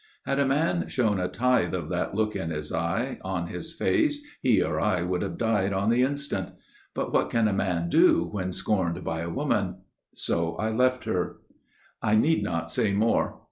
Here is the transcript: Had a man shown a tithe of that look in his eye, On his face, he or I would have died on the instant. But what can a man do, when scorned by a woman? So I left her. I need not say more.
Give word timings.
Had 0.25 0.39
a 0.39 0.47
man 0.47 0.87
shown 0.87 1.19
a 1.19 1.27
tithe 1.27 1.75
of 1.75 1.89
that 1.89 2.15
look 2.15 2.35
in 2.35 2.49
his 2.49 2.73
eye, 2.73 3.19
On 3.23 3.45
his 3.45 3.71
face, 3.71 4.25
he 4.41 4.59
or 4.59 4.79
I 4.79 5.03
would 5.03 5.21
have 5.21 5.37
died 5.37 5.73
on 5.73 5.91
the 5.91 6.01
instant. 6.01 6.53
But 6.95 7.13
what 7.13 7.29
can 7.29 7.47
a 7.47 7.53
man 7.53 7.87
do, 7.87 8.23
when 8.25 8.51
scorned 8.51 9.03
by 9.03 9.21
a 9.21 9.29
woman? 9.29 9.81
So 10.15 10.55
I 10.55 10.71
left 10.71 11.03
her. 11.03 11.35
I 12.01 12.15
need 12.15 12.41
not 12.41 12.71
say 12.71 12.93
more. 12.93 13.39